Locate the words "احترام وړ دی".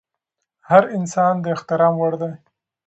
1.55-2.33